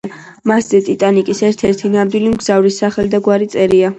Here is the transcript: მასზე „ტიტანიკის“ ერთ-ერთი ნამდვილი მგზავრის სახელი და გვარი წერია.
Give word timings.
მასზე 0.51 0.79
„ტიტანიკის“ 0.87 1.41
ერთ-ერთი 1.49 1.91
ნამდვილი 1.97 2.31
მგზავრის 2.31 2.79
სახელი 2.85 3.15
და 3.15 3.23
გვარი 3.29 3.49
წერია. 3.57 3.89